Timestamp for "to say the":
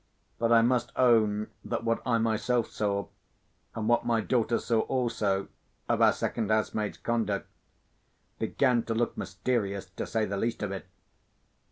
9.97-10.37